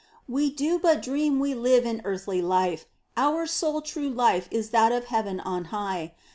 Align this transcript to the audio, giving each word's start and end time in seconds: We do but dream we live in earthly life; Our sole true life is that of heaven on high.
We 0.27 0.49
do 0.49 0.79
but 0.79 1.03
dream 1.03 1.39
we 1.39 1.53
live 1.53 1.85
in 1.85 2.01
earthly 2.05 2.41
life; 2.41 2.87
Our 3.15 3.45
sole 3.45 3.83
true 3.83 4.09
life 4.09 4.47
is 4.49 4.71
that 4.71 4.91
of 4.91 5.05
heaven 5.13 5.39
on 5.39 5.65
high. 5.65 6.15